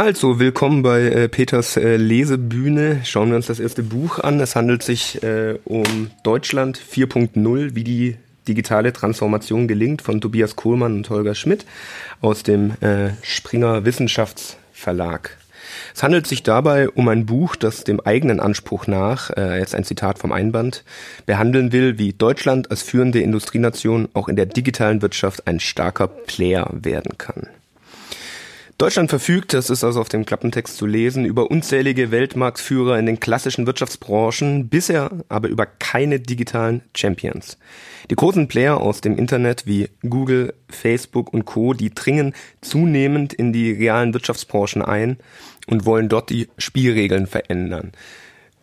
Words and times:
Also, 0.00 0.40
willkommen 0.40 0.82
bei 0.82 1.02
äh, 1.02 1.28
Peters 1.28 1.76
äh, 1.76 1.96
Lesebühne. 1.98 3.02
Schauen 3.04 3.28
wir 3.28 3.36
uns 3.36 3.48
das 3.48 3.60
erste 3.60 3.82
Buch 3.82 4.18
an. 4.18 4.40
Es 4.40 4.56
handelt 4.56 4.82
sich 4.82 5.22
äh, 5.22 5.58
um 5.66 6.10
Deutschland 6.22 6.78
4.0, 6.78 7.74
wie 7.74 7.84
die 7.84 8.16
digitale 8.48 8.94
Transformation 8.94 9.68
gelingt, 9.68 10.00
von 10.00 10.22
Tobias 10.22 10.56
Kohlmann 10.56 10.94
und 10.94 11.10
Holger 11.10 11.34
Schmidt 11.34 11.66
aus 12.22 12.42
dem 12.42 12.70
äh, 12.80 13.10
Springer 13.20 13.84
Wissenschaftsverlag. 13.84 15.36
Es 15.94 16.02
handelt 16.02 16.26
sich 16.26 16.42
dabei 16.42 16.88
um 16.88 17.06
ein 17.08 17.26
Buch, 17.26 17.54
das 17.54 17.84
dem 17.84 18.00
eigenen 18.00 18.40
Anspruch 18.40 18.86
nach, 18.86 19.28
äh, 19.36 19.58
jetzt 19.58 19.74
ein 19.74 19.84
Zitat 19.84 20.18
vom 20.18 20.32
Einband, 20.32 20.82
behandeln 21.26 21.72
will, 21.72 21.98
wie 21.98 22.14
Deutschland 22.14 22.70
als 22.70 22.80
führende 22.80 23.20
Industrienation 23.20 24.08
auch 24.14 24.30
in 24.30 24.36
der 24.36 24.46
digitalen 24.46 25.02
Wirtschaft 25.02 25.46
ein 25.46 25.60
starker 25.60 26.08
Player 26.08 26.70
werden 26.72 27.18
kann. 27.18 27.48
Deutschland 28.80 29.10
verfügt, 29.10 29.52
das 29.52 29.68
ist 29.68 29.84
also 29.84 30.00
auf 30.00 30.08
dem 30.08 30.24
Klappentext 30.24 30.78
zu 30.78 30.86
lesen, 30.86 31.26
über 31.26 31.50
unzählige 31.50 32.10
Weltmarktführer 32.10 32.98
in 32.98 33.04
den 33.04 33.20
klassischen 33.20 33.66
Wirtschaftsbranchen, 33.66 34.70
bisher 34.70 35.10
aber 35.28 35.48
über 35.48 35.66
keine 35.66 36.18
digitalen 36.18 36.80
Champions. 36.96 37.58
Die 38.10 38.14
großen 38.14 38.48
Player 38.48 38.80
aus 38.80 39.02
dem 39.02 39.18
Internet 39.18 39.66
wie 39.66 39.90
Google, 40.08 40.54
Facebook 40.70 41.34
und 41.34 41.44
Co., 41.44 41.74
die 41.74 41.90
dringen 41.92 42.32
zunehmend 42.62 43.34
in 43.34 43.52
die 43.52 43.70
realen 43.70 44.14
Wirtschaftsbranchen 44.14 44.80
ein 44.80 45.18
und 45.66 45.84
wollen 45.84 46.08
dort 46.08 46.30
die 46.30 46.48
Spielregeln 46.56 47.26
verändern. 47.26 47.92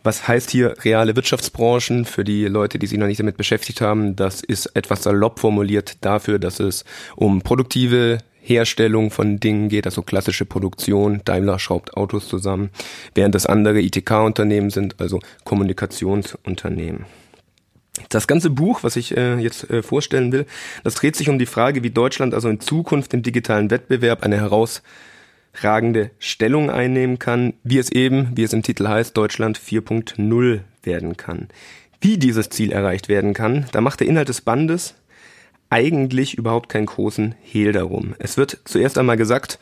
Was 0.01 0.27
heißt 0.27 0.49
hier 0.49 0.83
reale 0.83 1.15
Wirtschaftsbranchen? 1.15 2.05
Für 2.05 2.23
die 2.23 2.45
Leute, 2.45 2.79
die 2.79 2.87
sich 2.87 2.97
noch 2.97 3.05
nicht 3.05 3.19
damit 3.19 3.37
beschäftigt 3.37 3.81
haben, 3.81 4.15
das 4.15 4.41
ist 4.41 4.65
etwas 4.67 5.03
salopp 5.03 5.39
formuliert 5.39 6.03
dafür, 6.03 6.39
dass 6.39 6.59
es 6.59 6.85
um 7.15 7.43
produktive 7.43 8.17
Herstellung 8.47 9.11
von 9.11 9.39
Dingen 9.39 9.67
geht, 9.67 9.85
also 9.85 10.01
klassische 10.01 10.45
Produktion. 10.45 11.21
Daimler 11.25 11.59
schraubt 11.59 11.97
Autos 11.97 12.27
zusammen, 12.27 12.69
während 13.13 13.35
das 13.35 13.45
andere 13.45 13.81
ITK-Unternehmen 13.81 14.69
sind, 14.69 14.95
also 14.99 15.19
Kommunikationsunternehmen. 15.43 17.05
Das 18.09 18.27
ganze 18.27 18.49
Buch, 18.49 18.83
was 18.83 18.95
ich 18.95 19.17
äh, 19.17 19.37
jetzt 19.37 19.69
äh, 19.69 19.83
vorstellen 19.83 20.31
will, 20.31 20.45
das 20.83 20.95
dreht 20.95 21.15
sich 21.15 21.29
um 21.29 21.39
die 21.39 21.45
Frage, 21.45 21.83
wie 21.83 21.89
Deutschland 21.89 22.33
also 22.33 22.47
in 22.47 22.59
Zukunft 22.59 23.13
im 23.13 23.23
digitalen 23.23 23.69
Wettbewerb 23.69 24.23
eine 24.23 24.37
herausragende 24.37 26.11
Stellung 26.19 26.69
einnehmen 26.69 27.19
kann, 27.19 27.53
wie 27.63 27.79
es 27.79 27.91
eben, 27.91 28.31
wie 28.35 28.43
es 28.43 28.53
im 28.53 28.63
Titel 28.63 28.87
heißt, 28.87 29.17
Deutschland 29.17 29.59
4.0 29.59 30.59
werden 30.83 31.17
kann. 31.17 31.49
Wie 31.99 32.17
dieses 32.17 32.49
Ziel 32.49 32.71
erreicht 32.71 33.09
werden 33.09 33.33
kann, 33.33 33.65
da 33.71 33.81
macht 33.81 33.99
der 33.99 34.07
Inhalt 34.07 34.29
des 34.29 34.41
Bandes 34.41 34.93
eigentlich 35.69 36.37
überhaupt 36.37 36.69
keinen 36.69 36.85
großen 36.85 37.35
Hehl 37.41 37.71
darum. 37.71 38.15
Es 38.19 38.37
wird 38.37 38.59
zuerst 38.65 38.97
einmal 38.97 39.17
gesagt, 39.17 39.59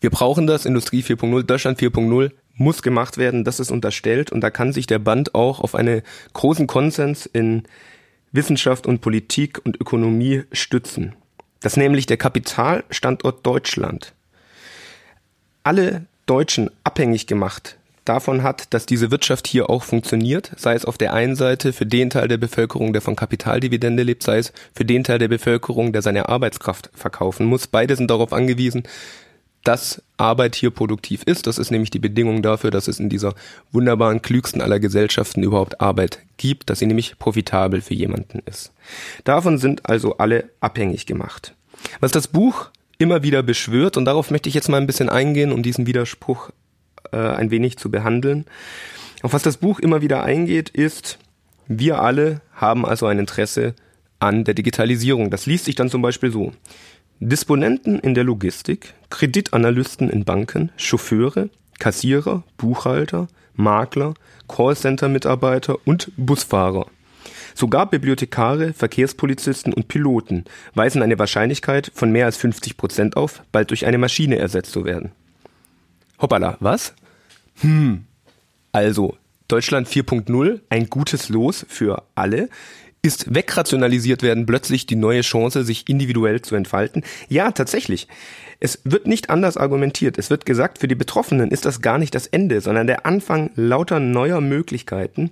wir 0.00 0.10
brauchen 0.10 0.46
das, 0.46 0.64
Industrie 0.66 1.02
4.0, 1.02 1.42
Deutschland 1.42 1.78
4.0 1.78 2.32
muss 2.54 2.82
gemacht 2.82 3.16
werden, 3.16 3.44
das 3.44 3.60
ist 3.60 3.70
unterstellt 3.70 4.32
und 4.32 4.40
da 4.40 4.50
kann 4.50 4.72
sich 4.72 4.86
der 4.86 4.98
Band 4.98 5.34
auch 5.34 5.60
auf 5.60 5.74
einen 5.74 6.02
großen 6.32 6.66
Konsens 6.66 7.26
in 7.26 7.64
Wissenschaft 8.32 8.86
und 8.86 9.00
Politik 9.00 9.60
und 9.64 9.80
Ökonomie 9.80 10.44
stützen. 10.52 11.14
Das 11.60 11.76
nämlich 11.76 12.06
der 12.06 12.16
Kapitalstandort 12.16 13.44
Deutschland 13.46 14.14
alle 15.62 16.06
Deutschen 16.26 16.70
abhängig 16.84 17.26
gemacht 17.26 17.76
davon 18.10 18.42
hat, 18.42 18.74
dass 18.74 18.86
diese 18.86 19.12
Wirtschaft 19.12 19.46
hier 19.46 19.70
auch 19.70 19.84
funktioniert, 19.84 20.50
sei 20.56 20.74
es 20.74 20.84
auf 20.84 20.98
der 20.98 21.14
einen 21.14 21.36
Seite 21.36 21.72
für 21.72 21.86
den 21.86 22.10
Teil 22.10 22.26
der 22.26 22.38
Bevölkerung, 22.38 22.92
der 22.92 23.02
von 23.02 23.14
Kapitaldividende 23.14 24.02
lebt, 24.02 24.24
sei 24.24 24.38
es 24.38 24.52
für 24.74 24.84
den 24.84 25.04
Teil 25.04 25.20
der 25.20 25.28
Bevölkerung, 25.28 25.92
der 25.92 26.02
seine 26.02 26.28
Arbeitskraft 26.28 26.90
verkaufen 26.92 27.46
muss. 27.46 27.68
Beide 27.68 27.94
sind 27.94 28.10
darauf 28.10 28.32
angewiesen, 28.32 28.82
dass 29.62 30.02
Arbeit 30.16 30.56
hier 30.56 30.70
produktiv 30.70 31.22
ist. 31.22 31.46
Das 31.46 31.56
ist 31.58 31.70
nämlich 31.70 31.90
die 31.90 32.00
Bedingung 32.00 32.42
dafür, 32.42 32.72
dass 32.72 32.88
es 32.88 32.98
in 32.98 33.10
dieser 33.10 33.34
wunderbaren, 33.70 34.22
klügsten 34.22 34.60
aller 34.60 34.80
Gesellschaften 34.80 35.44
überhaupt 35.44 35.80
Arbeit 35.80 36.18
gibt, 36.36 36.68
dass 36.68 36.80
sie 36.80 36.86
nämlich 36.86 37.16
profitabel 37.16 37.80
für 37.80 37.94
jemanden 37.94 38.40
ist. 38.44 38.72
Davon 39.22 39.58
sind 39.58 39.88
also 39.88 40.16
alle 40.16 40.50
abhängig 40.58 41.06
gemacht. 41.06 41.54
Was 42.00 42.10
das 42.10 42.26
Buch 42.26 42.70
immer 42.98 43.22
wieder 43.22 43.44
beschwört, 43.44 43.96
und 43.96 44.04
darauf 44.04 44.32
möchte 44.32 44.48
ich 44.48 44.54
jetzt 44.56 44.68
mal 44.68 44.78
ein 44.78 44.88
bisschen 44.88 45.08
eingehen, 45.08 45.52
um 45.52 45.62
diesen 45.62 45.86
Widerspruch 45.86 46.50
äh, 47.12 47.16
ein 47.16 47.50
wenig 47.50 47.76
zu 47.78 47.90
behandeln. 47.90 48.46
Auf 49.22 49.32
was 49.32 49.42
das 49.42 49.58
Buch 49.58 49.80
immer 49.80 50.02
wieder 50.02 50.22
eingeht, 50.22 50.70
ist, 50.70 51.18
wir 51.66 52.00
alle 52.00 52.40
haben 52.54 52.84
also 52.86 53.06
ein 53.06 53.18
Interesse 53.18 53.74
an 54.18 54.44
der 54.44 54.54
Digitalisierung. 54.54 55.30
Das 55.30 55.46
liest 55.46 55.66
sich 55.66 55.74
dann 55.74 55.90
zum 55.90 56.02
Beispiel 56.02 56.30
so. 56.30 56.52
Disponenten 57.20 57.98
in 57.98 58.14
der 58.14 58.24
Logistik, 58.24 58.94
Kreditanalysten 59.10 60.08
in 60.08 60.24
Banken, 60.24 60.72
Chauffeure, 60.76 61.50
Kassierer, 61.78 62.44
Buchhalter, 62.56 63.28
Makler, 63.54 64.14
Callcenter-Mitarbeiter 64.48 65.76
und 65.84 66.12
Busfahrer. 66.16 66.86
Sogar 67.54 67.90
Bibliothekare, 67.90 68.72
Verkehrspolizisten 68.72 69.72
und 69.74 69.88
Piloten 69.88 70.44
weisen 70.74 71.02
eine 71.02 71.18
Wahrscheinlichkeit 71.18 71.90
von 71.94 72.10
mehr 72.10 72.26
als 72.26 72.36
50 72.38 72.76
Prozent 72.76 73.16
auf, 73.16 73.42
bald 73.52 73.70
durch 73.70 73.86
eine 73.86 73.98
Maschine 73.98 74.38
ersetzt 74.38 74.72
zu 74.72 74.84
werden. 74.84 75.12
Hoppala, 76.20 76.56
was? 76.60 76.94
Hm. 77.60 78.04
Also, 78.72 79.16
Deutschland 79.48 79.88
4.0, 79.88 80.60
ein 80.68 80.88
gutes 80.88 81.28
Los 81.28 81.66
für 81.68 82.04
alle. 82.14 82.48
Ist 83.02 83.34
wegrationalisiert 83.34 84.22
werden 84.22 84.44
plötzlich 84.44 84.86
die 84.86 84.96
neue 84.96 85.22
Chance, 85.22 85.64
sich 85.64 85.88
individuell 85.88 86.42
zu 86.42 86.54
entfalten? 86.54 87.02
Ja, 87.28 87.50
tatsächlich. 87.50 88.08
Es 88.60 88.80
wird 88.84 89.06
nicht 89.06 89.30
anders 89.30 89.56
argumentiert. 89.56 90.18
Es 90.18 90.28
wird 90.28 90.44
gesagt, 90.44 90.78
für 90.78 90.88
die 90.88 90.94
Betroffenen 90.94 91.50
ist 91.50 91.64
das 91.64 91.80
gar 91.80 91.96
nicht 91.96 92.14
das 92.14 92.26
Ende, 92.26 92.60
sondern 92.60 92.86
der 92.86 93.06
Anfang 93.06 93.50
lauter 93.54 94.00
neuer 94.00 94.42
Möglichkeiten, 94.42 95.30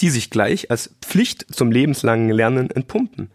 die 0.00 0.08
sich 0.08 0.30
gleich 0.30 0.70
als 0.70 0.94
Pflicht 1.16 1.46
zum 1.50 1.72
lebenslangen 1.72 2.28
Lernen 2.28 2.68
entpumpen. 2.68 3.30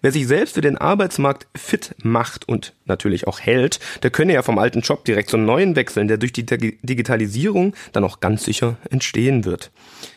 Wer 0.00 0.10
sich 0.10 0.26
selbst 0.26 0.54
für 0.56 0.60
den 0.60 0.76
Arbeitsmarkt 0.76 1.46
fit 1.56 1.94
macht 2.02 2.48
und 2.48 2.72
natürlich 2.84 3.28
auch 3.28 3.38
hält, 3.38 3.78
der 4.02 4.10
könne 4.10 4.32
ja 4.32 4.42
vom 4.42 4.58
alten 4.58 4.80
Job 4.80 5.04
direkt 5.04 5.30
zum 5.30 5.44
neuen 5.44 5.76
wechseln, 5.76 6.08
der 6.08 6.16
durch 6.16 6.32
die 6.32 6.44
Digitalisierung 6.44 7.76
dann 7.92 8.02
auch 8.02 8.18
ganz 8.18 8.42
sicher 8.42 8.76
entstehen 8.90 9.44
wird. 9.44 9.70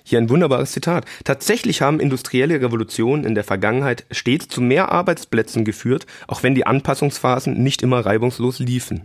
Hier 0.04 0.18
ein 0.18 0.32
wunderbares 0.32 0.72
Zitat. 0.72 1.06
Tatsächlich 1.24 1.84
haben 1.84 2.00
industrielle 2.00 2.60
Revolutionen 2.60 3.24
in 3.24 3.36
der 3.36 3.44
Vergangenheit 3.44 4.06
stets 4.10 4.48
zu 4.48 4.60
mehr 4.60 4.92
Arbeitsplätzen 4.92 5.64
geführt, 5.64 6.08
auch 6.26 6.42
wenn 6.42 6.56
die 6.56 6.66
Anpassungsphasen 6.66 7.62
nicht 7.62 7.84
immer 7.84 8.04
reibungslos 8.04 8.58
liefen. 8.58 9.02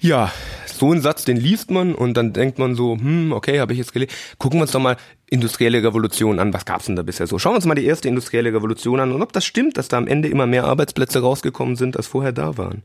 Ja, 0.00 0.32
so 0.64 0.92
ein 0.92 1.00
Satz, 1.00 1.24
den 1.24 1.36
liest 1.36 1.72
man 1.72 1.94
und 1.94 2.14
dann 2.14 2.32
denkt 2.32 2.58
man 2.58 2.76
so, 2.76 2.96
hm, 2.96 3.32
okay, 3.32 3.58
habe 3.58 3.72
ich 3.72 3.80
jetzt 3.80 3.92
gelesen. 3.92 4.14
Gucken 4.38 4.60
wir 4.60 4.62
uns 4.62 4.70
doch 4.70 4.80
mal 4.80 4.96
industrielle 5.30 5.82
Revolution 5.82 6.38
an. 6.38 6.52
Was 6.52 6.64
gab's 6.64 6.86
denn 6.86 6.96
da 6.96 7.02
bisher 7.02 7.26
so? 7.26 7.38
Schauen 7.38 7.52
wir 7.52 7.56
uns 7.56 7.66
mal 7.66 7.74
die 7.74 7.86
erste 7.86 8.08
industrielle 8.08 8.52
Revolution 8.52 9.00
an 9.00 9.12
und 9.12 9.22
ob 9.22 9.32
das 9.32 9.44
stimmt, 9.44 9.76
dass 9.76 9.88
da 9.88 9.98
am 9.98 10.06
Ende 10.06 10.28
immer 10.28 10.46
mehr 10.46 10.64
Arbeitsplätze 10.64 11.20
rausgekommen 11.20 11.76
sind, 11.76 11.96
als 11.96 12.06
vorher 12.06 12.32
da 12.32 12.56
waren. 12.56 12.82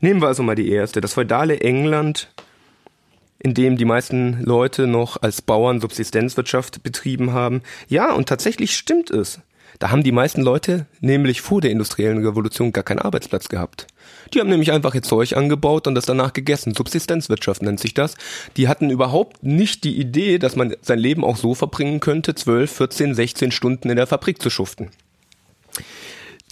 Nehmen 0.00 0.22
wir 0.22 0.28
also 0.28 0.42
mal 0.42 0.54
die 0.54 0.70
erste. 0.70 1.00
Das 1.00 1.14
feudale 1.14 1.60
England, 1.60 2.30
in 3.38 3.54
dem 3.54 3.76
die 3.76 3.84
meisten 3.84 4.42
Leute 4.42 4.86
noch 4.86 5.20
als 5.20 5.42
Bauern 5.42 5.80
Subsistenzwirtschaft 5.80 6.82
betrieben 6.82 7.32
haben. 7.32 7.62
Ja, 7.88 8.12
und 8.12 8.28
tatsächlich 8.28 8.74
stimmt 8.76 9.10
es. 9.10 9.40
Da 9.78 9.90
haben 9.90 10.02
die 10.02 10.12
meisten 10.12 10.42
Leute 10.42 10.86
nämlich 11.00 11.40
vor 11.40 11.60
der 11.60 11.70
industriellen 11.70 12.24
Revolution 12.24 12.72
gar 12.72 12.84
keinen 12.84 12.98
Arbeitsplatz 12.98 13.48
gehabt. 13.48 13.86
Die 14.34 14.40
haben 14.40 14.50
nämlich 14.50 14.72
einfach 14.72 14.94
ihr 14.94 15.02
Zeug 15.02 15.36
angebaut 15.36 15.86
und 15.86 15.94
das 15.94 16.06
danach 16.06 16.32
gegessen. 16.32 16.74
Subsistenzwirtschaft 16.74 17.62
nennt 17.62 17.80
sich 17.80 17.94
das. 17.94 18.14
Die 18.56 18.68
hatten 18.68 18.90
überhaupt 18.90 19.42
nicht 19.42 19.84
die 19.84 19.98
Idee, 19.98 20.38
dass 20.38 20.56
man 20.56 20.74
sein 20.82 20.98
Leben 20.98 21.24
auch 21.24 21.36
so 21.36 21.54
verbringen 21.54 22.00
könnte, 22.00 22.34
12, 22.34 22.70
14, 22.70 23.14
16 23.14 23.52
Stunden 23.52 23.90
in 23.90 23.96
der 23.96 24.06
Fabrik 24.06 24.42
zu 24.42 24.50
schuften. 24.50 24.90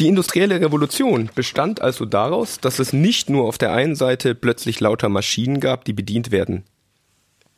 Die 0.00 0.06
industrielle 0.06 0.60
Revolution 0.60 1.28
bestand 1.34 1.82
also 1.82 2.04
daraus, 2.04 2.60
dass 2.60 2.78
es 2.78 2.92
nicht 2.92 3.30
nur 3.30 3.48
auf 3.48 3.58
der 3.58 3.72
einen 3.72 3.96
Seite 3.96 4.36
plötzlich 4.36 4.78
lauter 4.78 5.08
Maschinen 5.08 5.58
gab, 5.58 5.84
die 5.84 5.92
bedient 5.92 6.30
werden 6.30 6.64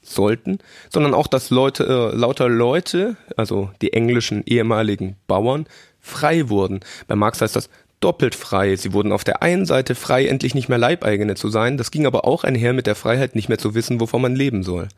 sollten, 0.02 0.58
sondern 0.88 1.14
auch, 1.14 1.26
dass 1.26 1.50
Leute, 1.50 1.85
äh, 1.85 2.17
lauter 2.17 2.49
Leute, 2.49 3.17
also 3.37 3.70
die 3.82 3.93
englischen 3.93 4.43
ehemaligen 4.47 5.17
Bauern, 5.26 5.67
frei 6.00 6.49
wurden. 6.49 6.81
Bei 7.06 7.17
Marx 7.17 7.41
heißt 7.41 7.56
das 7.56 7.69
doppelt 8.00 8.35
frei. 8.35 8.76
Sie 8.76 8.93
wurden 8.93 9.12
auf 9.12 9.25
der 9.25 9.43
einen 9.43 9.67
Seite 9.67 9.94
frei, 9.94 10.26
endlich 10.26 10.55
nicht 10.55 10.69
mehr 10.69 10.79
Leibeigene 10.79 11.35
zu 11.35 11.49
sein, 11.50 11.76
das 11.76 11.91
ging 11.91 12.06
aber 12.06 12.25
auch 12.25 12.44
einher 12.44 12.73
mit 12.73 12.87
der 12.87 12.94
Freiheit, 12.94 13.35
nicht 13.35 13.49
mehr 13.49 13.58
zu 13.58 13.75
wissen, 13.75 14.00
wovon 14.00 14.23
man 14.23 14.35
leben 14.35 14.62
soll. 14.62 14.88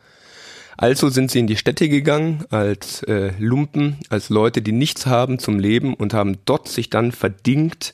Also 0.78 1.10
sind 1.10 1.30
sie 1.30 1.40
in 1.40 1.46
die 1.46 1.56
Städte 1.56 1.88
gegangen 1.88 2.44
als 2.50 3.02
äh, 3.02 3.32
Lumpen, 3.38 3.98
als 4.08 4.30
Leute, 4.30 4.62
die 4.62 4.72
nichts 4.72 5.06
haben 5.06 5.38
zum 5.38 5.58
Leben 5.58 5.94
und 5.94 6.14
haben 6.14 6.38
dort 6.44 6.68
sich 6.68 6.88
dann 6.88 7.12
verdingt 7.12 7.92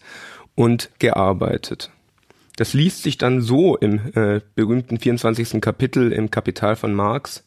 und 0.55 0.91
gearbeitet. 0.99 1.91
Das 2.59 2.75
liest 2.75 3.05
sich 3.05 3.19
dann 3.19 3.41
so 3.41 3.77
im 3.77 4.01
äh, 4.17 4.41
berühmten 4.57 4.99
24. 4.99 5.61
Kapitel 5.61 6.13
im 6.13 6.29
Kapital 6.29 6.75
von 6.75 6.93
Marx. 6.93 7.45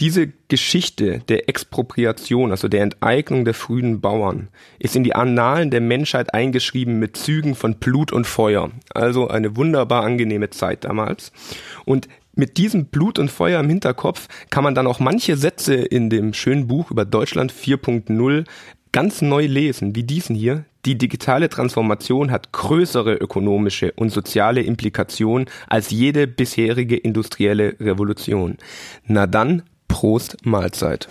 Diese 0.00 0.32
Geschichte 0.48 1.18
der 1.28 1.50
Expropriation, 1.50 2.50
also 2.50 2.66
der 2.66 2.80
Enteignung 2.80 3.44
der 3.44 3.52
frühen 3.52 4.00
Bauern, 4.00 4.48
ist 4.78 4.96
in 4.96 5.04
die 5.04 5.14
Annalen 5.14 5.70
der 5.70 5.82
Menschheit 5.82 6.32
eingeschrieben 6.32 6.98
mit 6.98 7.18
Zügen 7.18 7.54
von 7.54 7.74
Blut 7.74 8.10
und 8.10 8.26
Feuer. 8.26 8.70
Also 8.94 9.28
eine 9.28 9.54
wunderbar 9.54 10.02
angenehme 10.02 10.48
Zeit 10.48 10.84
damals. 10.84 11.30
Und 11.84 12.08
mit 12.34 12.56
diesem 12.56 12.86
Blut 12.86 13.18
und 13.18 13.30
Feuer 13.30 13.60
im 13.60 13.68
Hinterkopf 13.68 14.28
kann 14.48 14.64
man 14.64 14.74
dann 14.74 14.86
auch 14.86 14.98
manche 14.98 15.36
Sätze 15.36 15.74
in 15.74 16.08
dem 16.08 16.32
schönen 16.32 16.68
Buch 16.68 16.90
über 16.90 17.04
Deutschland 17.04 17.52
4.0 17.52 18.46
ganz 18.92 19.20
neu 19.20 19.44
lesen, 19.44 19.94
wie 19.94 20.04
diesen 20.04 20.34
hier. 20.34 20.64
Die 20.86 20.96
digitale 20.96 21.48
Transformation 21.48 22.30
hat 22.30 22.52
größere 22.52 23.14
ökonomische 23.14 23.92
und 23.96 24.10
soziale 24.10 24.62
Implikationen 24.62 25.46
als 25.66 25.90
jede 25.90 26.28
bisherige 26.28 26.96
industrielle 26.96 27.74
Revolution. 27.80 28.56
Na 29.04 29.26
dann, 29.26 29.64
Prost 29.88 30.36
Mahlzeit. 30.46 31.08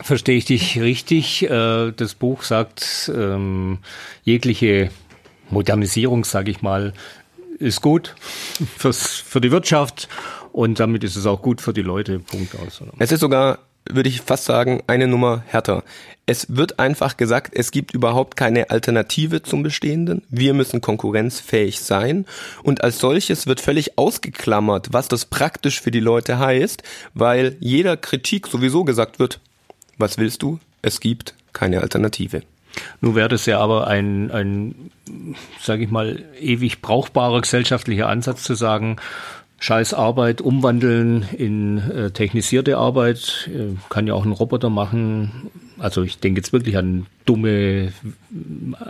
Verstehe 0.00 0.36
ich 0.36 0.46
dich 0.46 0.80
richtig? 0.80 1.48
Äh, 1.48 1.92
das 1.92 2.14
Buch 2.14 2.42
sagt, 2.42 3.10
ähm, 3.14 3.78
jegliche 4.24 4.90
Modernisierung, 5.50 6.24
sage 6.24 6.50
ich 6.50 6.62
mal, 6.62 6.92
ist 7.58 7.80
gut 7.80 8.16
fürs, 8.76 9.14
für 9.14 9.40
die 9.40 9.52
Wirtschaft 9.52 10.08
und 10.52 10.80
damit 10.80 11.04
ist 11.04 11.14
es 11.14 11.26
auch 11.26 11.40
gut 11.40 11.60
für 11.60 11.72
die 11.72 11.82
Leute. 11.82 12.18
Punkt 12.18 12.54
aus. 12.56 12.82
Es 12.98 13.12
ist 13.12 13.20
sogar, 13.20 13.58
würde 13.94 14.08
ich 14.08 14.20
fast 14.20 14.44
sagen, 14.44 14.82
eine 14.86 15.06
Nummer 15.06 15.42
härter. 15.46 15.82
Es 16.26 16.46
wird 16.54 16.78
einfach 16.78 17.16
gesagt, 17.16 17.52
es 17.54 17.70
gibt 17.70 17.94
überhaupt 17.94 18.36
keine 18.36 18.70
Alternative 18.70 19.42
zum 19.42 19.62
Bestehenden. 19.62 20.22
Wir 20.28 20.52
müssen 20.52 20.80
konkurrenzfähig 20.80 21.80
sein. 21.80 22.26
Und 22.62 22.84
als 22.84 22.98
solches 22.98 23.46
wird 23.46 23.60
völlig 23.60 23.96
ausgeklammert, 23.96 24.88
was 24.92 25.08
das 25.08 25.24
praktisch 25.24 25.80
für 25.80 25.90
die 25.90 26.00
Leute 26.00 26.38
heißt, 26.38 26.82
weil 27.14 27.56
jeder 27.60 27.96
Kritik 27.96 28.46
sowieso 28.46 28.84
gesagt 28.84 29.18
wird, 29.18 29.40
was 29.96 30.18
willst 30.18 30.42
du? 30.42 30.58
Es 30.82 31.00
gibt 31.00 31.34
keine 31.52 31.80
Alternative. 31.80 32.42
Nun 33.00 33.14
wäre 33.14 33.28
das 33.28 33.46
ja 33.46 33.58
aber 33.58 33.86
ein, 33.86 34.30
ein 34.30 34.90
sage 35.60 35.84
ich 35.84 35.90
mal, 35.90 36.22
ewig 36.40 36.82
brauchbarer 36.82 37.40
gesellschaftlicher 37.40 38.08
Ansatz 38.08 38.42
zu 38.42 38.54
sagen, 38.54 38.96
scheiß 39.58 39.94
Arbeit 39.94 40.40
umwandeln 40.40 41.26
in 41.36 41.78
äh, 41.78 42.10
technisierte 42.10 42.78
Arbeit, 42.78 43.50
äh, 43.52 43.76
kann 43.88 44.06
ja 44.06 44.14
auch 44.14 44.24
ein 44.24 44.32
Roboter 44.32 44.70
machen, 44.70 45.50
also 45.78 46.02
ich 46.02 46.18
denke 46.18 46.40
jetzt 46.40 46.52
wirklich 46.52 46.76
an 46.76 47.06
dumme 47.24 47.92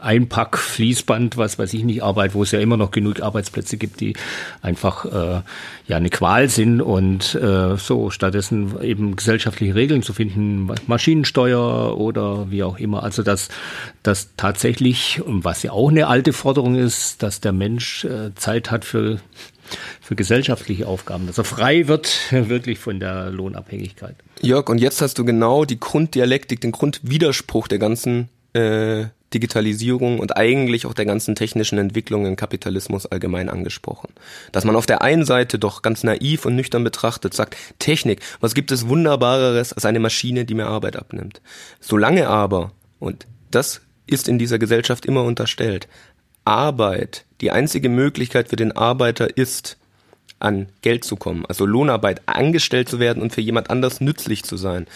Einpack, 0.00 0.58
Fließband, 0.58 1.36
was 1.36 1.58
weiß 1.58 1.74
ich 1.74 1.84
nicht, 1.84 2.02
Arbeit, 2.02 2.34
wo 2.34 2.42
es 2.42 2.52
ja 2.52 2.60
immer 2.60 2.76
noch 2.76 2.90
genug 2.90 3.20
Arbeitsplätze 3.20 3.76
gibt, 3.76 4.00
die 4.00 4.14
einfach 4.62 5.04
äh, 5.04 5.42
ja 5.86 5.96
eine 5.96 6.10
Qual 6.10 6.48
sind 6.48 6.80
und 6.80 7.34
äh, 7.34 7.76
so 7.76 8.10
stattdessen 8.10 8.80
eben 8.80 9.16
gesellschaftliche 9.16 9.74
Regeln 9.74 10.02
zu 10.02 10.12
finden, 10.12 10.70
Maschinensteuer 10.86 11.98
oder 11.98 12.50
wie 12.50 12.62
auch 12.62 12.78
immer. 12.78 13.02
Also 13.02 13.22
dass, 13.22 13.48
dass 14.02 14.30
tatsächlich, 14.36 15.20
was 15.26 15.62
ja 15.62 15.72
auch 15.72 15.90
eine 15.90 16.06
alte 16.06 16.32
Forderung 16.32 16.76
ist, 16.76 17.22
dass 17.22 17.40
der 17.40 17.52
Mensch 17.52 18.04
äh, 18.04 18.34
Zeit 18.36 18.70
hat 18.70 18.84
für 18.84 19.18
für 20.00 20.16
gesellschaftliche 20.16 20.86
Aufgaben, 20.86 21.26
dass 21.26 21.36
er 21.36 21.44
frei 21.44 21.88
wird 21.88 22.18
wirklich 22.30 22.78
von 22.78 23.00
der 23.00 23.30
Lohnabhängigkeit. 23.30 24.16
Jörg, 24.40 24.68
und 24.68 24.78
jetzt 24.78 25.00
hast 25.00 25.18
du 25.18 25.24
genau 25.24 25.64
die 25.64 25.80
Grunddialektik, 25.80 26.60
den 26.60 26.72
Grundwiderspruch 26.72 27.68
der 27.68 27.78
ganzen 27.78 28.28
äh, 28.52 29.06
Digitalisierung 29.34 30.20
und 30.20 30.36
eigentlich 30.36 30.86
auch 30.86 30.94
der 30.94 31.04
ganzen 31.04 31.34
technischen 31.34 31.78
Entwicklung 31.78 32.24
im 32.24 32.36
Kapitalismus 32.36 33.06
allgemein 33.06 33.48
angesprochen. 33.48 34.08
Dass 34.52 34.64
man 34.64 34.76
auf 34.76 34.86
der 34.86 35.02
einen 35.02 35.24
Seite 35.24 35.58
doch 35.58 35.82
ganz 35.82 36.02
naiv 36.02 36.46
und 36.46 36.56
nüchtern 36.56 36.84
betrachtet 36.84 37.34
sagt, 37.34 37.56
Technik, 37.78 38.20
was 38.40 38.54
gibt 38.54 38.72
es 38.72 38.88
Wunderbareres 38.88 39.72
als 39.72 39.84
eine 39.84 40.00
Maschine, 40.00 40.44
die 40.44 40.54
mir 40.54 40.66
Arbeit 40.66 40.96
abnimmt? 40.96 41.42
Solange 41.80 42.28
aber, 42.28 42.72
und 42.98 43.26
das 43.50 43.82
ist 44.06 44.28
in 44.28 44.38
dieser 44.38 44.58
Gesellschaft 44.58 45.04
immer 45.04 45.24
unterstellt, 45.24 45.88
Arbeit 46.44 47.26
die 47.42 47.50
einzige 47.50 47.90
Möglichkeit 47.90 48.48
für 48.48 48.56
den 48.56 48.72
Arbeiter 48.72 49.36
ist, 49.36 49.76
an 50.40 50.68
Geld 50.82 51.04
zu 51.04 51.16
kommen, 51.16 51.44
also 51.46 51.66
Lohnarbeit 51.66 52.22
angestellt 52.26 52.88
zu 52.88 52.98
werden 52.98 53.22
und 53.22 53.32
für 53.32 53.40
jemand 53.40 53.70
anders 53.70 54.00
nützlich 54.00 54.44
zu 54.44 54.56
sein. 54.56 54.86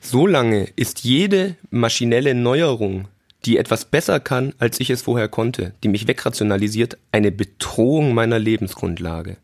Solange 0.00 0.68
ist 0.76 1.04
jede 1.04 1.56
maschinelle 1.70 2.34
Neuerung, 2.34 3.08
die 3.44 3.58
etwas 3.58 3.84
besser 3.84 4.20
kann, 4.20 4.54
als 4.58 4.80
ich 4.80 4.90
es 4.90 5.02
vorher 5.02 5.28
konnte, 5.28 5.72
die 5.82 5.88
mich 5.88 6.06
wegrationalisiert, 6.06 6.98
eine 7.12 7.32
Bedrohung 7.32 8.14
meiner 8.14 8.38
Lebensgrundlage. 8.38 9.36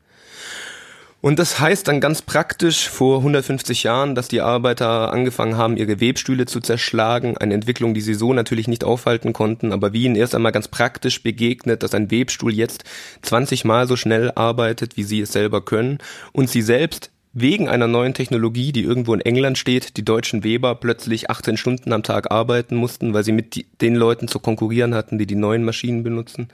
Und 1.23 1.39
das 1.39 1.61
heißt 1.61 1.87
dann 1.87 2.01
ganz 2.01 2.21
praktisch 2.21 2.89
vor 2.89 3.19
150 3.19 3.85
Jahren, 3.85 4.17
dass 4.17 4.27
die 4.27 4.41
Arbeiter 4.41 5.13
angefangen 5.13 5.57
haben, 5.57 5.77
ihre 5.77 6.01
Webstühle 6.01 6.47
zu 6.47 6.59
zerschlagen. 6.59 7.39
Eine 7.39 7.55
Entwicklung, 7.55 7.95
die 7.95 8.01
sie 8.01 8.15
so 8.15 8.33
natürlich 8.33 8.67
nicht 8.67 8.83
aufhalten 8.83 9.33
konnten, 9.33 9.73
aber 9.73 9.93
wie 9.93 10.03
ihnen 10.03 10.17
erst 10.17 10.35
einmal 10.35 10.51
ganz 10.51 10.67
praktisch 10.67 11.23
begegnet, 11.23 11.85
dass 11.85 11.95
ein 11.95 12.11
Webstuhl 12.11 12.53
jetzt 12.53 12.83
20 13.23 13.65
Mal 13.65 13.87
so 13.87 13.95
schnell 13.95 14.33
arbeitet, 14.33 14.97
wie 14.97 15.05
sie 15.05 15.21
es 15.21 15.31
selber 15.31 15.65
können 15.65 15.99
und 16.33 16.51
sie 16.51 16.61
selbst 16.61 17.13
wegen 17.33 17.69
einer 17.69 17.87
neuen 17.87 18.15
Technologie, 18.15 18.73
die 18.73 18.83
irgendwo 18.83 19.15
in 19.15 19.21
England 19.21 19.59
steht, 19.59 19.97
die 19.97 20.05
deutschen 20.05 20.43
Weber 20.43 20.75
plötzlich 20.75 21.31
18 21.31 21.57
Stunden 21.57 21.93
am 21.93 22.03
Tag 22.03 22.33
arbeiten 22.33 22.75
mussten, 22.75 23.15
weil 23.15 23.23
sie 23.23 23.33
mit 23.33 23.65
den 23.81 23.95
Leuten 23.95 24.27
zu 24.27 24.41
konkurrieren 24.41 24.93
hatten, 24.93 25.19
die 25.19 25.27
die 25.27 25.37
neuen 25.37 25.65
Maschinen 25.65 26.03
benutzen. 26.03 26.49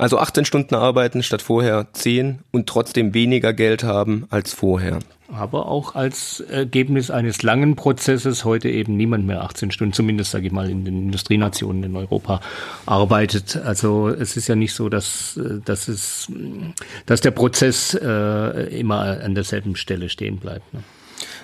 Also 0.00 0.16
18 0.16 0.46
Stunden 0.46 0.74
arbeiten 0.74 1.22
statt 1.22 1.42
vorher 1.42 1.88
10 1.92 2.38
und 2.52 2.66
trotzdem 2.66 3.12
weniger 3.12 3.52
Geld 3.52 3.84
haben 3.84 4.26
als 4.30 4.54
vorher. 4.54 5.00
Aber 5.30 5.66
auch 5.66 5.94
als 5.94 6.40
Ergebnis 6.40 7.10
eines 7.10 7.42
langen 7.42 7.76
Prozesses 7.76 8.46
heute 8.46 8.70
eben 8.70 8.96
niemand 8.96 9.26
mehr 9.26 9.42
18 9.42 9.70
Stunden, 9.72 9.92
zumindest 9.92 10.30
sage 10.30 10.46
ich 10.46 10.52
mal 10.52 10.70
in 10.70 10.86
den 10.86 10.96
Industrienationen 11.02 11.84
in 11.84 11.96
Europa 11.96 12.40
arbeitet. 12.86 13.58
Also 13.58 14.08
es 14.08 14.38
ist 14.38 14.48
ja 14.48 14.54
nicht 14.54 14.72
so, 14.72 14.88
dass, 14.88 15.38
dass, 15.66 15.86
es, 15.88 16.32
dass 17.04 17.20
der 17.20 17.32
Prozess 17.32 17.92
äh, 17.92 18.78
immer 18.78 19.20
an 19.22 19.34
derselben 19.34 19.76
Stelle 19.76 20.08
stehen 20.08 20.38
bleibt. 20.38 20.72
Ne? 20.72 20.82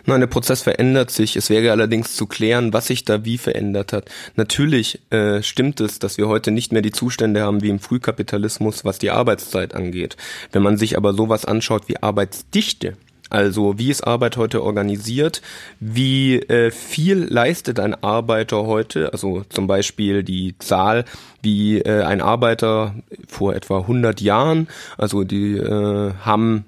Nein, 0.09 0.21
der 0.21 0.29
Prozess 0.29 0.63
verändert 0.63 1.11
sich. 1.11 1.35
Es 1.35 1.51
wäre 1.51 1.73
allerdings 1.73 2.15
zu 2.15 2.27
klären, 2.27 2.73
was 2.73 2.87
sich 2.87 3.05
da 3.05 3.25
wie 3.25 3.39
verändert 3.39 3.93
hat. 3.93 4.09
Natürlich 4.37 5.01
äh, 5.11 5.43
stimmt 5.43 5.81
es, 5.81 5.99
dass 5.99 6.17
wir 6.17 6.29
heute 6.29 6.53
nicht 6.53 6.73
mehr 6.73 6.83
die 6.83 6.93
Zustände 6.93 7.43
haben 7.43 7.61
wie 7.63 7.71
im 7.71 7.81
Frühkapitalismus, 7.81 8.85
was 8.85 8.99
die 8.99 9.11
Arbeitszeit 9.11 9.75
angeht. 9.75 10.17
Wenn 10.53 10.63
man 10.63 10.77
sich 10.77 10.97
aber 10.97 11.13
sowas 11.13 11.45
anschaut 11.45 11.89
wie 11.89 11.97
Arbeitsdichte, 11.97 12.97
also 13.31 13.79
wie 13.79 13.91
ist 13.91 14.07
Arbeit 14.07 14.37
heute 14.37 14.63
organisiert? 14.63 15.43
Wie 15.81 16.37
äh, 16.37 16.71
viel 16.71 17.27
leistet 17.29 17.81
ein 17.81 18.01
Arbeiter 18.01 18.65
heute? 18.67 19.13
Also 19.13 19.43
zum 19.49 19.67
Beispiel 19.67 20.23
die 20.23 20.55
Zahl, 20.61 21.05
wie 21.43 21.81
äh, 21.81 22.05
ein 22.05 22.21
Arbeiter 22.21 22.95
vor 23.27 23.57
etwa 23.57 23.79
100 23.79 24.21
Jahren, 24.21 24.69
also 24.97 25.25
die 25.25 25.57
äh, 25.57 26.13
haben 26.25 26.65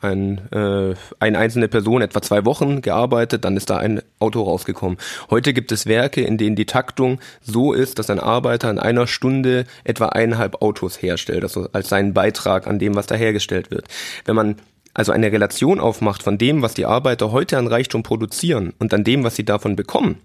ein, 0.00 0.40
äh, 0.52 0.94
eine 1.18 1.38
einzelne 1.38 1.68
Person 1.68 2.02
etwa 2.02 2.22
zwei 2.22 2.44
Wochen 2.44 2.82
gearbeitet, 2.82 3.44
dann 3.44 3.56
ist 3.56 3.70
da 3.70 3.78
ein 3.78 4.00
Auto 4.18 4.42
rausgekommen. 4.42 4.98
Heute 5.30 5.52
gibt 5.52 5.72
es 5.72 5.86
Werke, 5.86 6.22
in 6.22 6.38
denen 6.38 6.56
die 6.56 6.66
Taktung 6.66 7.20
so 7.42 7.72
ist, 7.72 7.98
dass 7.98 8.10
ein 8.10 8.20
Arbeiter 8.20 8.70
in 8.70 8.78
einer 8.78 9.06
Stunde 9.06 9.64
etwa 9.84 10.06
eineinhalb 10.06 10.62
Autos 10.62 11.00
herstellt, 11.02 11.42
also 11.42 11.68
als 11.72 11.88
seinen 11.88 12.14
Beitrag 12.14 12.66
an 12.66 12.78
dem, 12.78 12.94
was 12.94 13.06
da 13.06 13.14
hergestellt 13.14 13.70
wird. 13.70 13.86
Wenn 14.24 14.36
man 14.36 14.56
also 14.94 15.12
eine 15.12 15.30
Relation 15.30 15.80
aufmacht 15.80 16.22
von 16.22 16.38
dem, 16.38 16.62
was 16.62 16.74
die 16.74 16.86
Arbeiter 16.86 17.30
heute 17.30 17.58
an 17.58 17.66
Reichtum 17.66 18.02
produzieren 18.02 18.72
und 18.78 18.92
an 18.94 19.04
dem, 19.04 19.22
was 19.24 19.36
sie 19.36 19.44
davon 19.44 19.76
bekommen, 19.76 20.16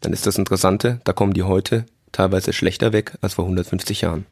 dann 0.00 0.12
ist 0.12 0.26
das 0.26 0.38
Interessante, 0.38 1.00
da 1.04 1.12
kommen 1.12 1.32
die 1.32 1.42
heute 1.42 1.86
teilweise 2.12 2.52
schlechter 2.52 2.92
weg 2.92 3.12
als 3.20 3.34
vor 3.34 3.44
150 3.44 4.00
Jahren. 4.00 4.24